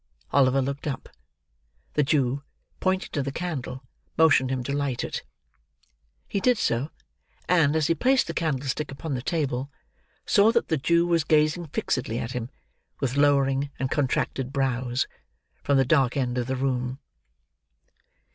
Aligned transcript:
Oliver 0.31 0.63
looked 0.63 0.87
up; 0.87 1.09
the 1.93 2.01
Jew, 2.01 2.41
pointing 2.79 3.11
to 3.11 3.21
the 3.21 3.31
candle, 3.31 3.83
motioned 4.17 4.49
him 4.49 4.63
to 4.63 4.73
light 4.75 5.03
it. 5.03 5.21
He 6.27 6.39
did 6.39 6.57
so; 6.57 6.89
and, 7.47 7.75
as 7.75 7.85
he 7.85 7.93
placed 7.93 8.25
the 8.25 8.33
candlestick 8.33 8.91
upon 8.91 9.13
the 9.13 9.21
table, 9.21 9.69
saw 10.25 10.51
that 10.53 10.69
the 10.69 10.77
Jew 10.77 11.05
was 11.05 11.23
gazing 11.23 11.67
fixedly 11.67 12.17
at 12.17 12.31
him, 12.31 12.49
with 12.99 13.15
lowering 13.15 13.69
and 13.77 13.91
contracted 13.91 14.51
brows, 14.51 15.05
from 15.61 15.77
the 15.77 15.85
dark 15.85 16.17
end 16.17 16.39
of 16.39 16.47
the 16.47 16.55
room. 16.55 16.97